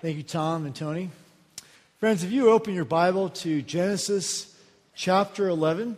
[0.00, 1.10] Thank you, Tom and Tony.
[1.98, 4.56] Friends, if you open your Bible to Genesis
[4.94, 5.96] chapter 11,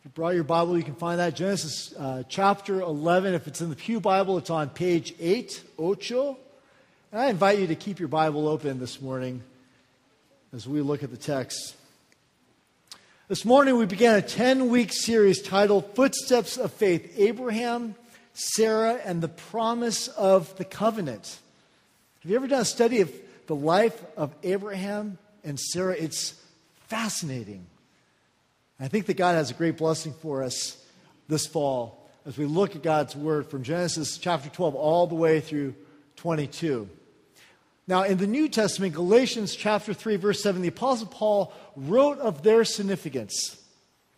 [0.00, 1.34] if you brought your Bible, you can find that.
[1.34, 3.32] Genesis uh, chapter 11.
[3.32, 6.36] If it's in the Pew Bible, it's on page 8, ocho.
[7.10, 9.42] And I invite you to keep your Bible open this morning
[10.52, 11.74] as we look at the text.
[13.28, 17.94] This morning, we began a 10 week series titled Footsteps of Faith Abraham,
[18.34, 21.38] Sarah, and the Promise of the Covenant.
[22.26, 23.12] Have you ever done a study of
[23.46, 25.94] the life of Abraham and Sarah?
[25.96, 26.34] It's
[26.88, 27.64] fascinating.
[28.80, 30.76] I think that God has a great blessing for us
[31.28, 35.38] this fall as we look at God's Word from Genesis chapter 12 all the way
[35.38, 35.76] through
[36.16, 36.88] 22.
[37.86, 42.42] Now, in the New Testament, Galatians chapter 3, verse 7, the Apostle Paul wrote of
[42.42, 43.56] their significance.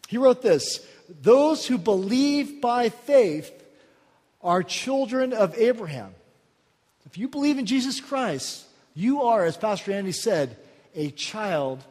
[0.09, 0.81] He wrote this
[1.20, 3.53] Those who believe by faith
[4.41, 6.15] are children of Abraham.
[7.11, 10.59] If you believe in Jesus Christ, you are, as Pastor Andy said,
[10.95, 11.83] a child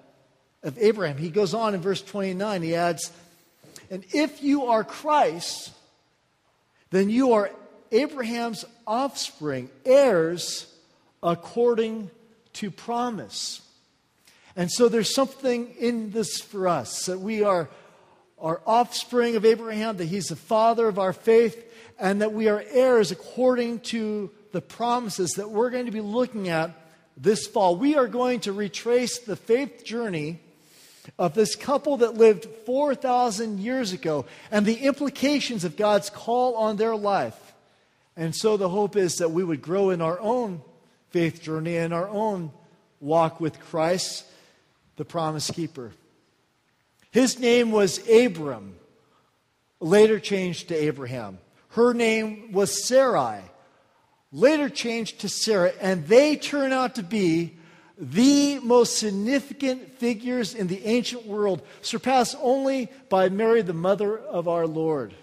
[0.61, 1.17] of Abraham.
[1.17, 3.11] He goes on in verse 29, he adds,
[3.89, 5.71] And if you are Christ,
[6.91, 7.49] then you are
[7.91, 10.71] Abraham's offspring, heirs
[11.23, 12.11] according
[12.53, 13.61] to promise.
[14.55, 17.69] And so there's something in this for us that we are,
[18.39, 21.63] our offspring of Abraham, that he's the father of our faith,
[21.99, 26.49] and that we are heirs according to the promises that we're going to be looking
[26.49, 26.71] at
[27.15, 27.75] this fall.
[27.75, 30.39] We are going to retrace the faith journey
[31.19, 36.77] of this couple that lived 4,000 years ago and the implications of God's call on
[36.77, 37.53] their life.
[38.15, 40.63] And so the hope is that we would grow in our own
[41.11, 42.51] faith journey and our own
[42.99, 44.25] walk with Christ,
[44.95, 45.91] the promise keeper.
[47.11, 48.73] His name was Abram,
[49.79, 51.37] later changed to Abraham.
[51.69, 53.43] Her name was Sarai,
[54.31, 57.57] later changed to Sarah, and they turn out to be
[57.97, 64.47] the most significant figures in the ancient world, surpassed only by Mary, the mother of
[64.47, 65.13] our Lord.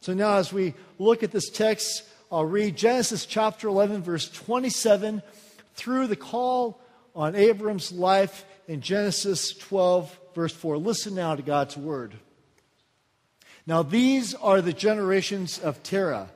[0.00, 5.22] So now, as we look at this text, I'll read Genesis chapter 11, verse 27,
[5.74, 6.80] through the call
[7.14, 10.78] on Abram's life in Genesis 12, verse 4.
[10.78, 12.14] Listen now to God's word.
[13.66, 16.30] Now, these are the generations of Terah.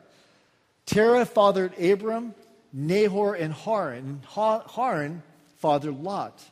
[0.87, 2.35] Terah fathered Abram,
[2.73, 4.23] Nahor, and Haran.
[4.35, 5.23] Haran
[5.57, 6.43] fathered Lot.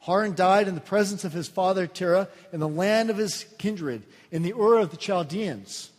[0.00, 4.04] Haran died in the presence of his father Terah in the land of his kindred,
[4.30, 5.90] in the Ur of the Chaldeans.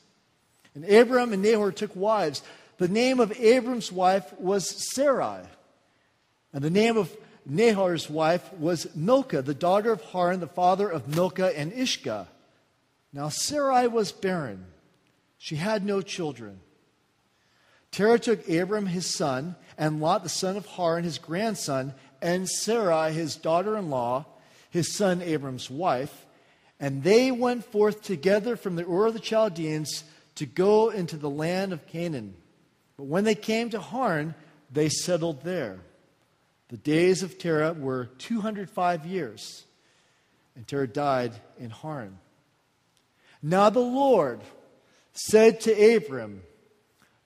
[0.73, 2.41] And Abram and Nahor took wives.
[2.77, 5.41] The name of Abram's wife was Sarai,
[6.53, 11.13] and the name of Nahor's wife was Milcah, the daughter of Haran, the father of
[11.13, 12.27] Milcah and Iscah.
[13.11, 14.65] Now Sarai was barren,
[15.37, 16.61] she had no children.
[17.91, 23.11] Terah took Abram his son, and Lot the son of Haran his grandson, and Sarai
[23.13, 24.25] his daughter in law,
[24.69, 26.25] his son Abram's wife,
[26.79, 30.03] and they went forth together from the Ur of the Chaldeans
[30.35, 32.35] to go into the land of Canaan.
[32.95, 34.35] But when they came to Haran,
[34.71, 35.79] they settled there.
[36.69, 39.65] The days of Terah were 205 years,
[40.55, 42.19] and Terah died in Haran.
[43.41, 44.41] Now the Lord
[45.13, 46.43] said to Abram,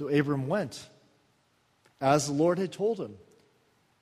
[0.00, 0.88] So Abram went,
[2.00, 3.18] as the Lord had told him,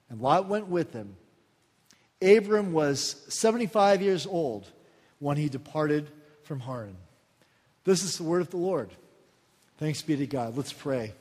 [0.09, 1.17] and Lot went with him.
[2.23, 4.69] Abram was 75 years old
[5.19, 6.09] when he departed
[6.45, 6.95] from Haran.
[7.83, 8.91] This is the word of the Lord.
[9.79, 10.57] Thanks be to God.
[10.57, 11.15] Let's pray.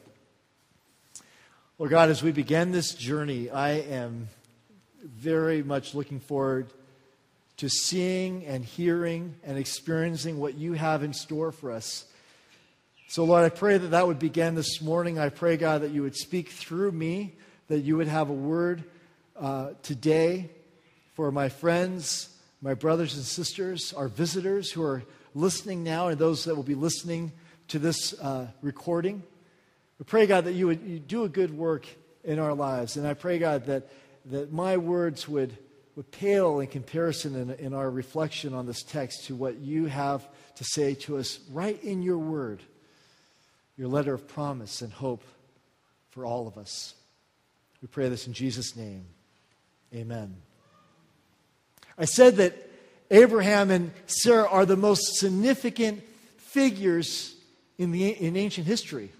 [1.79, 4.29] Lord God, as we begin this journey, I am
[5.03, 6.67] very much looking forward
[7.57, 12.05] to seeing and hearing and experiencing what you have in store for us.
[13.09, 15.17] So, Lord, I pray that that would begin this morning.
[15.17, 17.35] I pray, God, that you would speak through me,
[17.69, 18.83] that you would have a word
[19.37, 20.49] uh, today
[21.13, 22.27] for my friends,
[22.61, 26.75] my brothers and sisters, our visitors who are listening now, and those that will be
[26.75, 27.31] listening
[27.69, 29.23] to this uh, recording.
[29.99, 31.87] We pray, God, that you would you do a good work
[32.25, 32.97] in our lives.
[32.97, 33.89] And I pray, God, that,
[34.25, 35.57] that my words would,
[35.95, 40.27] would pale in comparison in, in our reflection on this text to what you have
[40.55, 42.61] to say to us right in your word
[43.77, 45.23] your letter of promise and hope
[46.09, 46.95] for all of us.
[47.81, 49.05] We pray this in Jesus' name.
[49.93, 50.35] Amen.
[51.97, 52.55] I said that
[53.11, 56.03] Abraham and Sarah are the most significant
[56.37, 57.35] figures
[57.77, 59.11] in, the, in ancient history.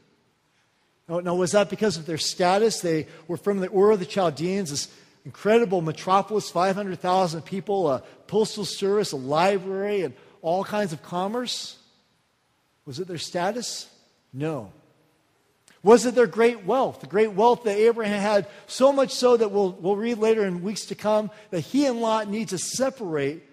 [1.08, 2.82] Now, now, was that because of their status?
[2.82, 4.90] They were from the Ur of the Chaldeans, this
[5.24, 11.78] incredible metropolis, 500,000 people, a postal service, a library, and all kinds of commerce?
[12.86, 13.90] Was it their status?
[14.34, 14.72] No.
[15.84, 17.02] Was it their great wealth?
[17.02, 20.64] The great wealth that Abraham had, so much so that we'll, we'll read later in
[20.64, 23.44] weeks to come that he and Lot need to separate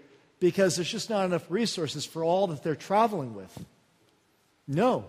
[0.40, 3.64] because there's just not enough resources for all that they're traveling with.
[4.66, 5.06] No.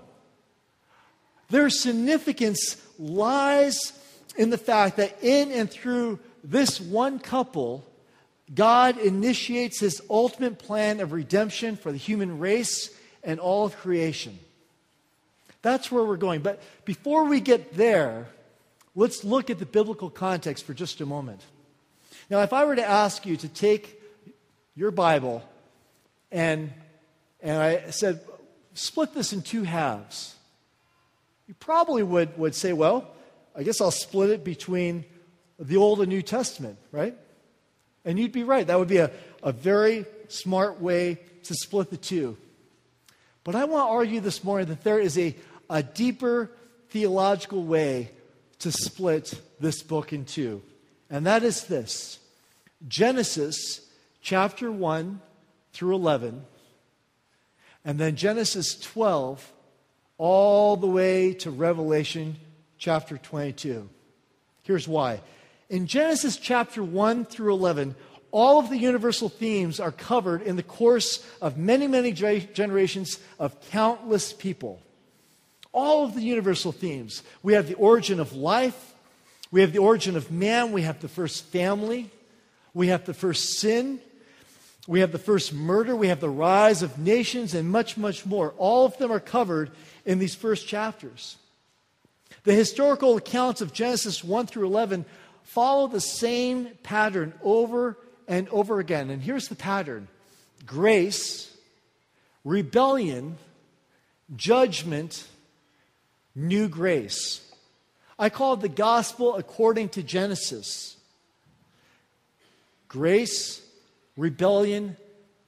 [1.50, 3.94] Their significance lies
[4.38, 7.86] in the fact that in and through this one couple,
[8.54, 12.92] God initiates his ultimate plan of redemption for the human race
[13.24, 14.38] and all of creation.
[15.66, 16.42] That's where we're going.
[16.42, 18.28] But before we get there,
[18.94, 21.42] let's look at the biblical context for just a moment.
[22.30, 24.00] Now, if I were to ask you to take
[24.76, 25.44] your Bible
[26.32, 26.72] and,
[27.42, 28.22] and I said,
[28.76, 30.36] split this in two halves,
[31.48, 33.10] you probably would, would say, well,
[33.56, 35.04] I guess I'll split it between
[35.58, 37.18] the Old and New Testament, right?
[38.06, 38.68] And you'd be right.
[38.68, 39.10] That would be a,
[39.42, 42.38] a very smart way to split the two.
[43.44, 45.36] But I want to argue this morning that there is a,
[45.70, 46.52] a deeper
[46.90, 48.12] theological way
[48.60, 50.62] to split this book in two.
[51.10, 52.20] And that is this
[52.88, 53.82] Genesis
[54.22, 55.22] chapter 1
[55.74, 56.44] through 11,
[57.84, 59.54] and then Genesis 12
[60.18, 62.38] all the way to Revelation
[62.78, 63.90] chapter 22.
[64.64, 65.22] Here's why.
[65.70, 67.96] In Genesis chapter 1 through 11,
[68.32, 73.60] all of the universal themes are covered in the course of many, many generations of
[73.70, 74.82] countless people
[75.76, 77.22] all of the universal themes.
[77.44, 78.96] We have the origin of life,
[79.52, 82.10] we have the origin of man, we have the first family,
[82.74, 84.00] we have the first sin,
[84.88, 88.54] we have the first murder, we have the rise of nations, and much, much more.
[88.58, 89.72] All of them are covered
[90.06, 91.38] in these first chapters.
[92.44, 95.06] The historical accounts of Genesis 1 through 11
[95.44, 99.10] follow the same pattern over and over again.
[99.10, 100.08] And here's the pattern
[100.66, 101.56] grace,
[102.44, 103.38] rebellion,
[104.36, 105.28] judgment,
[106.36, 107.42] new grace.
[108.20, 110.98] I call it the gospel according to Genesis.
[112.88, 113.62] Grace,
[114.16, 114.96] rebellion,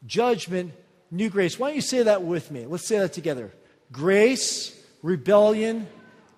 [0.05, 0.73] judgment,
[1.11, 1.57] new grace.
[1.57, 2.65] Why don't you say that with me?
[2.65, 3.51] Let's say that together.
[3.91, 5.87] Grace, rebellion,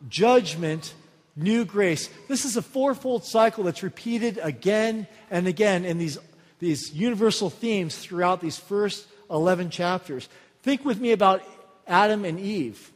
[0.07, 0.93] judgment,
[1.35, 2.09] new grace.
[2.27, 6.19] This is a fourfold cycle that's repeated again and again in these,
[6.59, 10.29] these universal themes throughout these first 11 chapters.
[10.61, 11.41] Think with me about
[11.87, 12.91] Adam and Eve.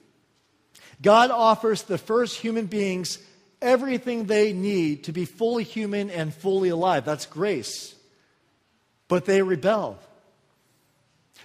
[1.02, 3.20] God offers the first human beings
[3.62, 7.06] everything they need to be fully human and fully alive.
[7.06, 7.96] That's grace.
[9.08, 9.98] But they rebel.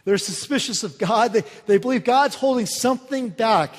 [0.04, 1.32] They're suspicious of God.
[1.32, 3.74] They, they believe God's holding something back.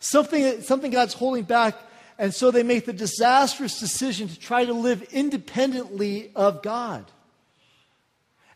[0.00, 1.76] Something, something God's holding back.
[2.18, 7.04] And so they make the disastrous decision to try to live independently of God.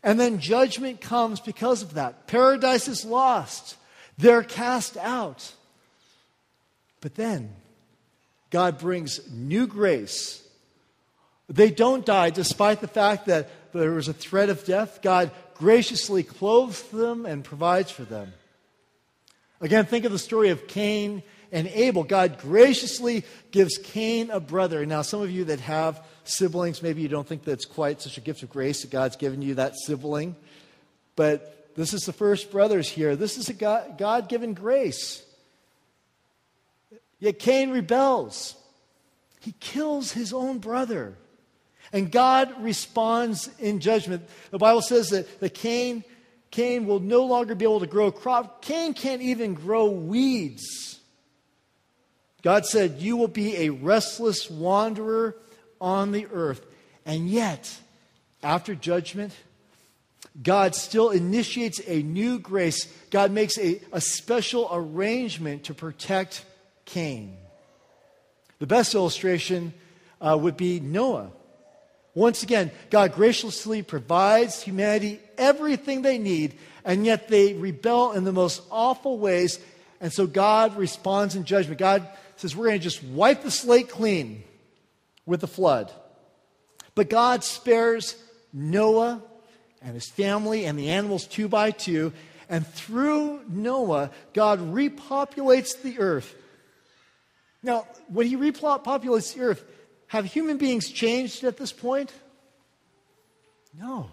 [0.03, 2.27] And then judgment comes because of that.
[2.27, 3.75] Paradise is lost.
[4.17, 5.53] They're cast out.
[7.01, 7.53] But then,
[8.49, 10.43] God brings new grace.
[11.49, 15.01] They don't die despite the fact that there was a threat of death.
[15.01, 18.33] God graciously clothes them and provides for them.
[19.61, 22.03] Again, think of the story of Cain and Abel.
[22.03, 24.85] God graciously gives Cain a brother.
[24.85, 28.21] Now, some of you that have siblings, maybe you don't think that's quite such a
[28.21, 30.35] gift of grace that God's given you that sibling.
[31.15, 33.15] But this is the first brothers here.
[33.15, 35.23] This is a God given grace.
[37.19, 38.55] Yet Cain rebels.
[39.39, 41.17] He kills his own brother.
[41.93, 44.27] And God responds in judgment.
[44.51, 46.03] The Bible says that, that Cain,
[46.51, 48.61] Cain will no longer be able to grow a crop.
[48.61, 50.99] Cain can't even grow weeds.
[52.41, 55.37] God said, You will be a restless wanderer
[55.79, 56.65] on the earth.
[57.05, 57.73] And yet,
[58.43, 59.33] after judgment,
[60.41, 62.85] God still initiates a new grace.
[63.09, 66.45] God makes a, a special arrangement to protect
[66.87, 67.37] Cain.
[68.59, 69.73] The best illustration
[70.19, 71.29] uh, would be Noah.
[72.15, 78.33] Once again, God graciously provides humanity everything they need, and yet they rebel in the
[78.33, 79.59] most awful ways.
[80.01, 81.77] And so God responds in judgment.
[81.77, 84.43] God says, We're going to just wipe the slate clean
[85.27, 85.91] with the flood.
[86.95, 88.15] But God spares
[88.51, 89.21] Noah
[89.83, 92.13] and his family and the animals two by two.
[92.49, 96.33] And through Noah, God repopulates the earth
[97.63, 99.63] now, when he repopulates the earth,
[100.07, 102.13] have human beings changed at this point?
[103.77, 104.09] No.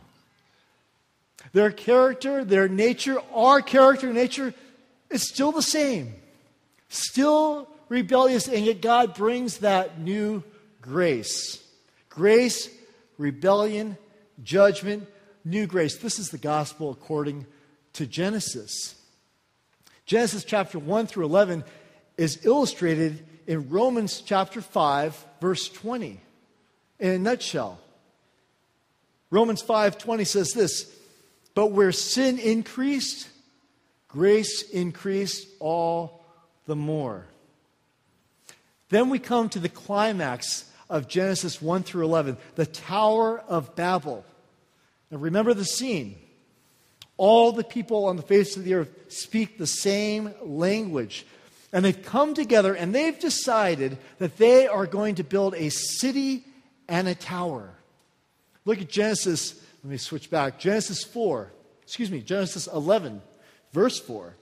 [1.52, 4.54] Their character, their nature, our character, nature
[5.10, 6.14] is still the same.
[6.88, 10.42] Still rebellious, and yet God brings that new
[10.80, 11.62] grace.
[12.08, 12.68] Grace,
[13.18, 13.96] rebellion,
[14.42, 15.06] judgment,
[15.44, 15.98] new grace.
[15.98, 17.46] This is the gospel according
[17.94, 18.96] to Genesis.
[20.06, 21.64] Genesis chapter 1 through 11
[22.16, 26.20] is illustrated in Romans chapter 5 verse 20
[27.00, 27.78] in a nutshell.
[29.30, 30.90] Romans 5:20 says this,
[31.54, 33.28] but where sin increased,
[34.08, 36.24] grace increased all
[36.66, 37.26] the more.
[38.88, 44.24] Then we come to the climax of Genesis 1 through 11, the Tower of Babel.
[45.10, 46.16] Now remember the scene.
[47.16, 51.26] All the people on the face of the earth speak the same language.
[51.74, 56.44] And they've come together and they've decided that they are going to build a city
[56.88, 57.74] and a tower.
[58.64, 60.60] Look at Genesis, let me switch back.
[60.60, 61.50] Genesis 4,
[61.82, 63.20] excuse me, Genesis 11,
[63.72, 64.36] verse 4.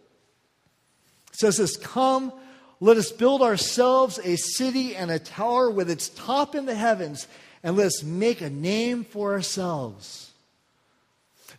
[1.32, 2.34] It says this Come,
[2.80, 7.26] let us build ourselves a city and a tower with its top in the heavens,
[7.62, 10.32] and let us make a name for ourselves.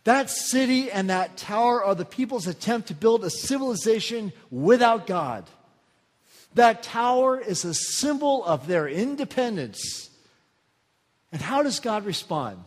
[0.04, 5.44] That city and that tower are the people's attempt to build a civilization without God.
[6.54, 10.10] That tower is a symbol of their independence.
[11.32, 12.62] And how does God respond?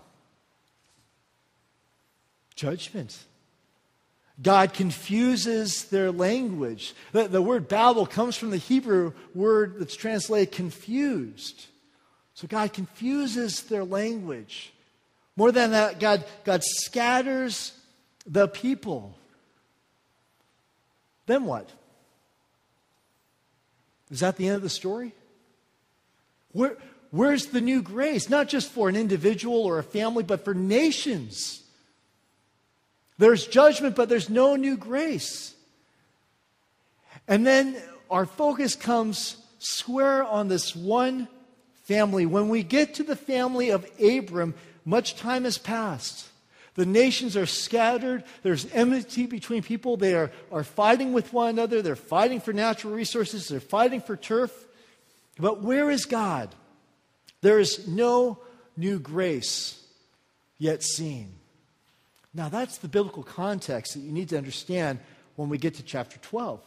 [2.55, 3.17] Judgment.
[4.41, 6.93] God confuses their language.
[7.11, 11.65] The, the, word Babel comes from the Hebrew word that's translated confused.
[12.35, 14.73] So God confuses their language.
[15.35, 17.71] More than that, God, God scatters
[18.27, 19.17] the people.
[21.25, 21.69] Then what?
[24.11, 25.13] Is that the end of the story?
[26.51, 26.77] Where,
[27.11, 28.29] where's the new grace?
[28.29, 31.61] Not just for an individual or a family, but for nations.
[33.17, 35.53] There's judgment, but there's no new grace.
[37.27, 37.75] And then
[38.09, 41.27] our focus comes square on this one
[41.83, 42.25] family.
[42.25, 44.53] When we get to the family of Abram,
[44.85, 46.27] much time has passed.
[46.77, 48.23] The nations are scattered.
[48.43, 49.97] There's enmity between people.
[49.97, 51.81] They are, are fighting with one another.
[51.81, 53.47] They're fighting for natural resources.
[53.47, 54.51] They're fighting for turf.
[55.39, 56.53] But where is God?
[57.41, 58.37] There is no
[58.77, 59.83] new grace
[60.59, 61.33] yet seen.
[62.31, 64.99] Now, that's the biblical context that you need to understand
[65.35, 66.61] when we get to chapter 12.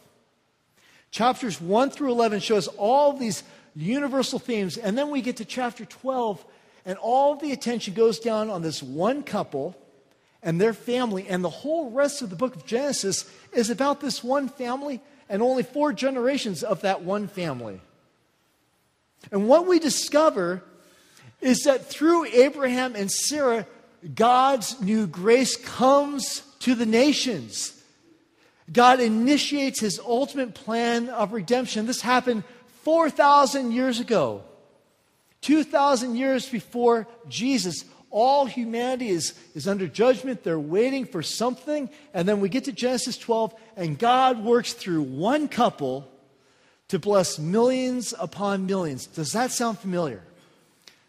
[1.11, 3.43] Chapters 1 through 11 shows all these
[3.77, 6.43] universal themes, and then we get to chapter 12
[6.85, 9.75] and all the attention goes down on this one couple
[10.43, 14.23] and their family, and the whole rest of the book of Genesis is about this
[14.23, 17.79] one family and only four generations of that one family.
[19.31, 20.63] And what we discover
[21.41, 23.67] is that through Abraham and Sarah,
[24.15, 27.77] God's new grace comes to the nations.
[28.71, 31.85] God initiates his ultimate plan of redemption.
[31.85, 32.43] This happened
[32.83, 34.43] 4,000 years ago.
[35.41, 40.43] 2,000 years before Jesus, all humanity is, is under judgment.
[40.43, 41.89] They're waiting for something.
[42.13, 46.07] And then we get to Genesis 12, and God works through one couple
[46.89, 49.07] to bless millions upon millions.
[49.07, 50.21] Does that sound familiar?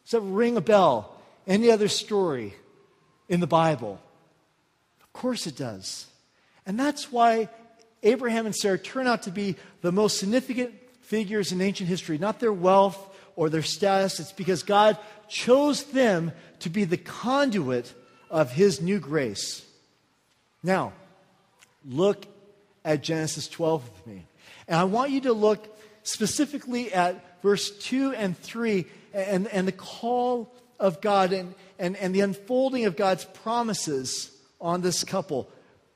[0.04, 1.20] Does that ring a bell?
[1.46, 2.54] Any other story
[3.28, 4.00] in the Bible?
[5.02, 6.06] Of course it does.
[6.64, 7.48] And that's why
[8.04, 12.40] Abraham and Sarah turn out to be the most significant figures in ancient history, not
[12.40, 12.98] their wealth
[13.36, 14.20] or their status.
[14.20, 14.98] It's because God
[15.32, 17.92] chose them to be the conduit
[18.30, 19.64] of His new grace.
[20.62, 20.92] Now,
[21.88, 22.26] look
[22.84, 24.26] at Genesis 12 with me.
[24.68, 25.66] And I want you to look
[26.02, 28.84] specifically at verse 2 and 3
[29.14, 34.82] and, and the call of God and, and, and the unfolding of God's promises on
[34.82, 35.48] this couple.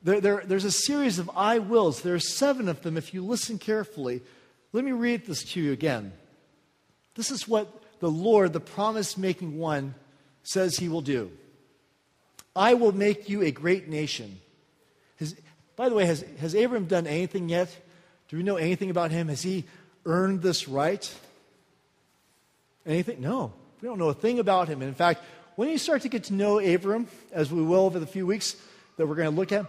[0.03, 2.01] There, there, there's a series of I wills.
[2.01, 4.23] There are seven of them if you listen carefully.
[4.73, 6.13] Let me read this to you again.
[7.15, 9.95] This is what the Lord, the promise making one,
[10.43, 11.31] says he will do.
[12.55, 14.41] I will make you a great nation.
[15.19, 15.35] Has,
[15.77, 17.75] by the way, has, has Abram done anything yet?
[18.29, 19.29] Do we know anything about him?
[19.29, 19.65] Has he
[20.05, 21.13] earned this right?
[22.87, 23.21] Anything?
[23.21, 23.53] No.
[23.81, 24.81] We don't know a thing about him.
[24.81, 25.23] And in fact,
[25.57, 28.57] when you start to get to know Abram, as we will over the few weeks
[28.97, 29.67] that we're going to look at,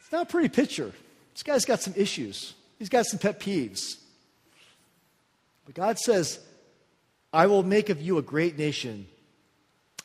[0.00, 0.92] it's not a pretty picture.
[1.32, 3.96] This guy's got some issues, he's got some pet peeves.
[5.64, 6.38] But God says,
[7.34, 9.06] I will make of you a great nation.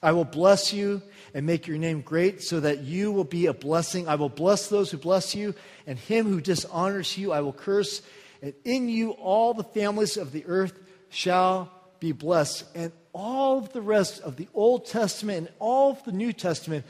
[0.02, 1.04] I will bless you
[1.36, 4.08] and make your name great so that you will be a blessing.
[4.08, 5.54] I will bless those who bless you,
[5.86, 8.02] and him who dishonors you I will curse.
[8.42, 10.74] And in you all the families of the earth
[11.10, 12.66] shall be blessed.
[12.74, 16.84] And all of the rest of the Old Testament and all of the New Testament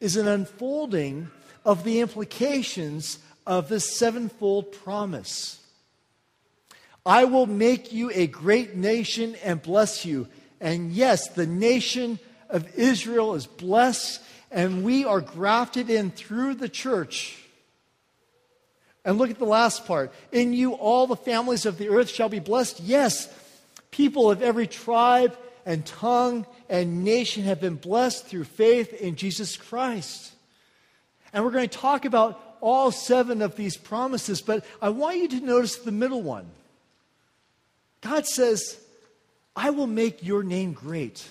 [0.00, 1.28] is an unfolding
[1.64, 5.60] of the implications of this sevenfold promise.
[7.06, 10.26] I will make you a great nation and bless you.
[10.60, 12.18] And yes, the nation
[12.50, 14.20] of Israel is blessed,
[14.50, 17.40] and we are grafted in through the church.
[19.04, 20.12] And look at the last part.
[20.32, 22.80] In you, all the families of the earth shall be blessed.
[22.80, 23.32] Yes,
[23.92, 29.56] people of every tribe and tongue and nation have been blessed through faith in Jesus
[29.56, 30.32] Christ.
[31.32, 35.28] And we're going to talk about all seven of these promises, but I want you
[35.28, 36.50] to notice the middle one.
[38.06, 38.78] God says,
[39.56, 41.28] I will make your name great.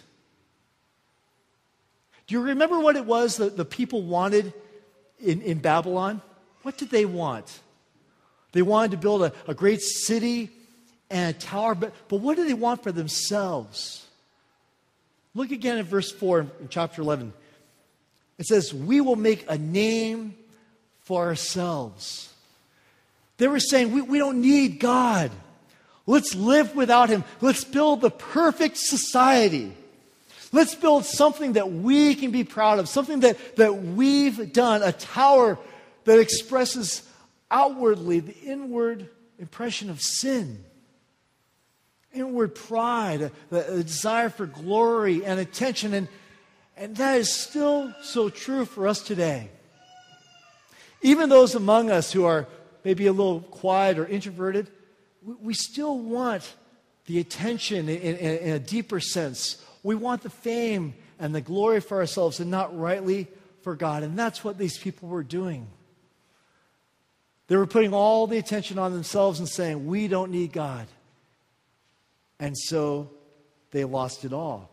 [2.28, 4.54] Do you remember what it was that the people wanted
[5.24, 6.22] in, in Babylon?
[6.64, 7.60] What did they want?
[8.52, 10.50] They wanted to build a, a great city
[11.10, 14.06] and a tower, but, but what do they want for themselves?
[15.34, 17.32] Look again at verse 4 in chapter 11.
[18.38, 20.36] It says, We will make a name
[21.04, 22.34] for ourselves.
[23.38, 25.32] They were saying, We, we don't need God.
[26.08, 27.24] Let's live without him.
[27.42, 29.74] Let's build the perfect society.
[30.52, 34.92] Let's build something that we can be proud of, something that, that we've done, a
[34.92, 35.58] tower
[36.06, 37.02] that expresses
[37.50, 39.10] outwardly the inward
[39.40, 40.64] impression of sin,
[42.14, 45.94] inward pride, a, a desire for glory and attention.
[45.94, 46.08] And,
[46.78, 49.50] and that is still so true for us today.
[51.02, 52.48] Even those among us who are
[52.84, 54.70] maybe a little quiet or introverted,
[55.26, 56.54] we still want
[57.06, 59.64] the attention in, in, in, a deeper sense.
[59.84, 63.28] We want the fame and the glory for ourselves and not rightly
[63.62, 64.04] for God.
[64.04, 65.68] And that's what these people were doing.
[67.48, 70.88] They were putting all the attention on themselves and saying, We don't need God.
[72.40, 73.12] And so
[73.72, 74.70] they lost it all.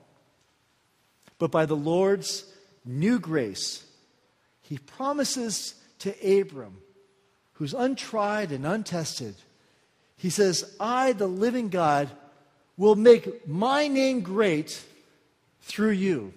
[1.38, 2.44] But by the Lord's
[2.84, 3.84] new grace,
[4.62, 6.78] He promises to Abram,
[7.54, 9.34] who's untried and untested,
[10.22, 12.08] he says, I, the living God,
[12.76, 14.80] will make my name great
[15.62, 16.32] through you.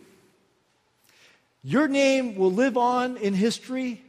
[1.63, 4.02] Your name will live on in history,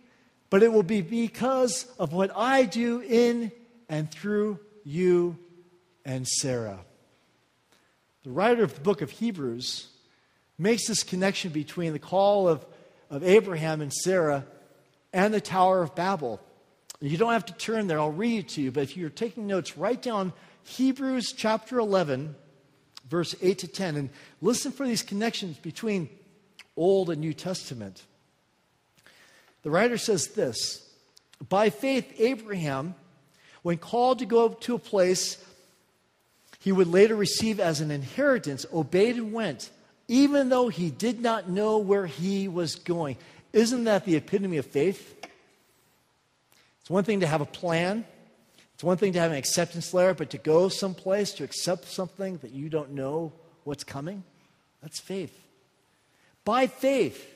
[0.49, 3.53] but it will be because of what I do in
[3.87, 5.37] and through you
[6.07, 6.79] and Sarah.
[8.25, 9.89] The writer of the book of Hebrews
[10.57, 12.65] makes this connection between the call of,
[13.11, 14.47] of Abraham and Sarah
[15.13, 16.41] and the Tower of Babel.
[17.01, 18.71] You don't have to turn there, I'll read it to you.
[18.71, 20.33] But if you're taking notes, write down
[20.65, 22.35] Hebrews chapter 11,
[23.09, 26.09] verse 8 to 10, and listen for these connections between
[26.77, 28.03] Old and New Testament.
[29.63, 30.89] The writer says this
[31.49, 32.95] By faith, Abraham,
[33.63, 35.45] when called to go to a place
[36.61, 39.71] he would later receive as an inheritance, obeyed and went,
[40.09, 43.17] even though he did not know where he was going.
[43.53, 45.15] Isn't that the epitome of faith?
[46.87, 48.05] It's one thing to have a plan,
[48.75, 52.37] it's one thing to have an acceptance letter, but to go someplace to accept something
[52.43, 53.33] that you don't know
[53.65, 54.23] what's coming,
[54.81, 55.37] that's faith.
[56.45, 57.29] By faith,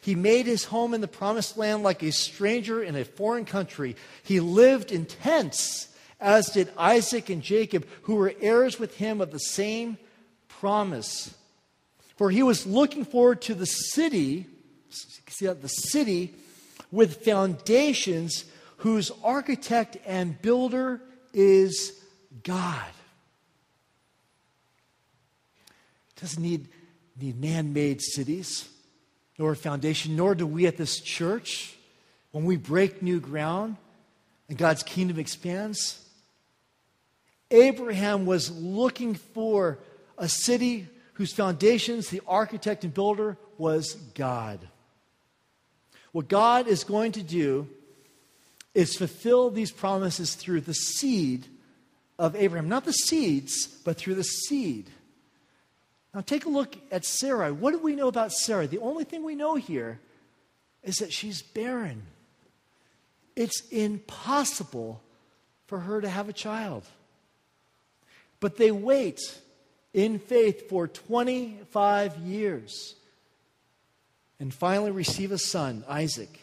[0.00, 3.96] he made his home in the promised land like a stranger in a foreign country.
[4.22, 5.88] He lived in tents,
[6.20, 9.98] as did Isaac and Jacob, who were heirs with him of the same
[10.46, 11.34] promise.
[12.16, 14.46] For he was looking forward to the city,
[14.88, 16.32] see that, the city
[16.92, 18.44] with foundations
[18.78, 21.00] whose architect and builder
[21.32, 22.00] is
[22.42, 22.90] God.
[26.20, 26.68] Doesn't need,
[27.20, 28.68] need man made cities
[29.38, 31.76] nor foundation, nor do we at this church
[32.30, 33.76] when we break new ground
[34.48, 36.00] and God's kingdom expands.
[37.50, 39.78] Abraham was looking for
[40.18, 44.60] a city whose foundations, the architect and builder, was God.
[46.12, 47.68] What God is going to do
[48.74, 51.46] is fulfill these promises through the seed
[52.18, 52.68] of Abraham.
[52.68, 54.90] Not the seeds, but through the seed.
[56.12, 57.52] Now take a look at Sarah.
[57.52, 58.66] What do we know about Sarah?
[58.66, 60.00] The only thing we know here
[60.82, 62.02] is that she's barren.
[63.34, 65.00] It's impossible
[65.66, 66.84] for her to have a child.
[68.38, 69.20] But they wait
[69.92, 72.94] in faith for 25 years
[74.38, 76.40] and finally receive a son, Isaac.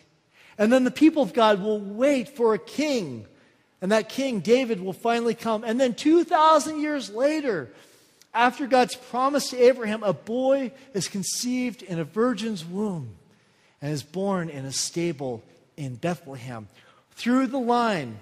[0.58, 3.26] And then the people of God will wait for a king.
[3.82, 5.64] And that king, David, will finally come.
[5.64, 7.72] And then 2,000 years later,
[8.34, 13.16] after God's promise to Abraham, a boy is conceived in a virgin's womb
[13.82, 15.44] and is born in a stable
[15.76, 16.68] in Bethlehem.
[17.12, 18.20] Through the line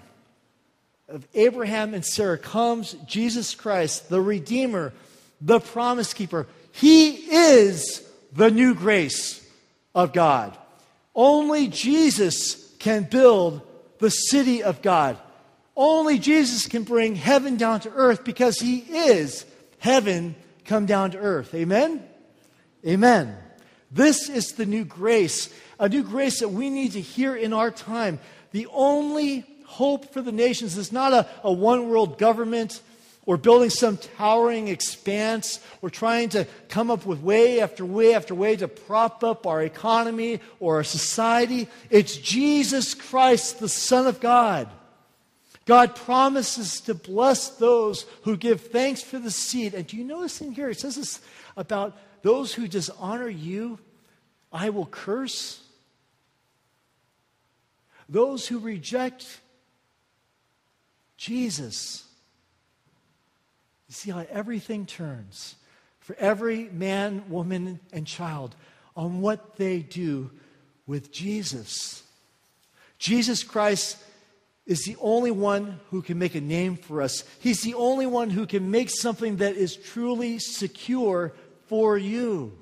[1.08, 4.92] of Abraham and Sarah comes Jesus Christ, the Redeemer,
[5.40, 6.46] the promise keeper.
[6.72, 9.46] He is the new grace
[9.94, 10.56] of God.
[11.14, 13.62] Only Jesus can build
[13.98, 15.18] the city of God.
[15.76, 19.46] Only Jesus can bring heaven down to earth because he is
[19.78, 21.54] heaven come down to earth.
[21.54, 22.02] Amen?
[22.86, 23.36] Amen.
[23.90, 27.70] This is the new grace, a new grace that we need to hear in our
[27.70, 28.20] time.
[28.52, 32.80] The only hope for the nations is not a, a one world government
[33.30, 38.34] or building some towering expanse or trying to come up with way after way after
[38.34, 41.68] way to prop up our economy or our society.
[41.90, 44.68] It's Jesus Christ, the Son of God.
[45.64, 49.74] God promises to bless those who give thanks for the seed.
[49.74, 51.20] And do you notice in here, it says this
[51.56, 53.78] about those who dishonor you,
[54.50, 55.62] I will curse.
[58.08, 59.40] Those who reject
[61.16, 62.09] Jesus.
[63.90, 65.56] You see how everything turns
[65.98, 68.54] for every man, woman, and child
[68.94, 70.30] on what they do
[70.86, 72.04] with Jesus.
[73.00, 73.96] Jesus Christ
[74.64, 77.24] is the only one who can make a name for us.
[77.40, 81.32] He's the only one who can make something that is truly secure
[81.66, 82.56] for you.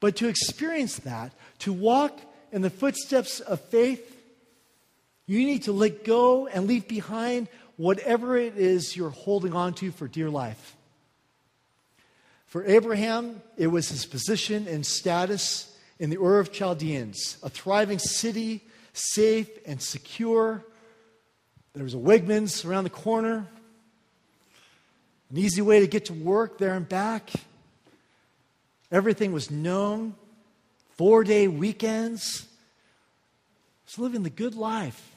[0.00, 2.18] But to experience that, to walk
[2.50, 4.16] in the footsteps of faith,
[5.26, 7.46] you need to let go and leave behind
[7.78, 10.76] whatever it is you're holding on to for dear life.
[12.44, 17.98] For Abraham, it was his position and status in the Ur of Chaldeans, a thriving
[17.98, 18.62] city
[18.92, 20.64] safe and secure.
[21.72, 23.46] There was a Wegmans around the corner,
[25.30, 27.30] an easy way to get to work there and back.
[28.90, 30.14] Everything was known.
[30.96, 32.46] Four day weekends.
[33.84, 35.14] It's living the good life.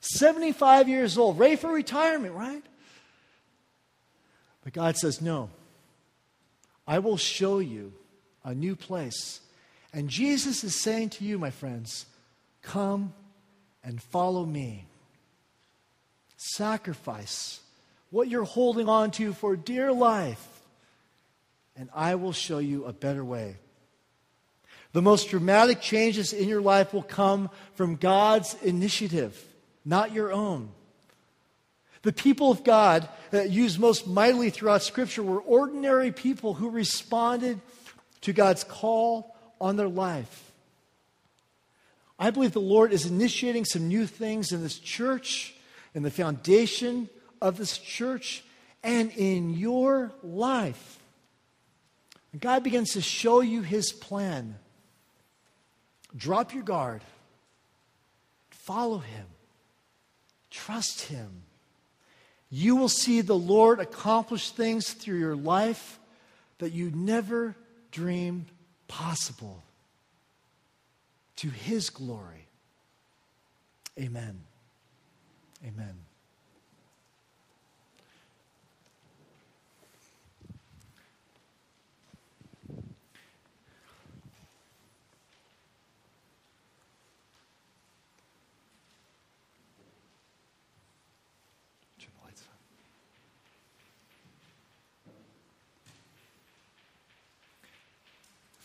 [0.00, 2.62] 75 years old, ready for retirement, right?
[4.64, 5.50] But God says, No.
[6.86, 7.92] I will show you
[8.44, 9.40] a new place.
[9.92, 12.06] And Jesus is saying to you, my friends,
[12.62, 13.12] Come
[13.82, 14.86] and follow me.
[16.36, 17.60] Sacrifice
[18.10, 20.46] what you're holding on to for dear life,
[21.76, 23.56] and I will show you a better way.
[24.92, 29.42] The most dramatic changes in your life will come from God's initiative,
[29.88, 30.68] not your own.
[32.02, 37.58] The people of God that used most mightily throughout Scripture were ordinary people who responded
[38.20, 40.52] to God's call on their life.
[42.18, 45.54] I believe the Lord is initiating some new things in this church,
[45.94, 47.08] in the foundation
[47.40, 48.44] of this church,
[48.82, 50.98] and in your life.
[52.38, 54.56] God begins to show you his plan.
[56.14, 57.02] Drop your guard,
[58.50, 59.26] follow him,
[60.64, 61.42] trust him.
[62.50, 65.98] You will see the Lord accomplish things through your life
[66.58, 67.54] that you never
[67.90, 68.46] dreamed
[68.88, 69.62] possible
[71.36, 72.46] to his glory.
[73.98, 74.40] Amen.
[75.66, 75.94] Amen.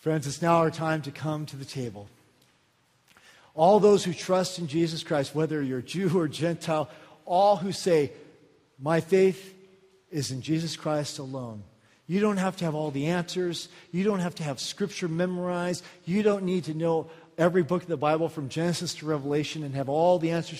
[0.04, 2.10] Friends, it's now our time to come to the table.
[3.54, 6.90] All those who trust in Jesus Christ, whether you're Jew or Gentile,
[7.24, 8.12] all who say,
[8.78, 9.54] My faith
[10.10, 11.62] is in Jesus Christ alone.
[12.06, 13.70] You don't have to have all the answers.
[13.92, 15.82] You don't have to have scripture memorized.
[16.04, 19.74] You don't need to know every book of the Bible from Genesis to Revelation and
[19.74, 20.52] have all the answers